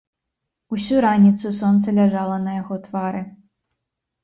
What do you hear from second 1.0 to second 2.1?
раніцу сонца